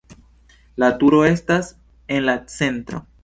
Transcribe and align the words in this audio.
La 0.83 0.87
turo 1.03 1.19
estas 1.33 1.71
en 2.17 2.27
la 2.31 2.37
centro. 2.57 3.05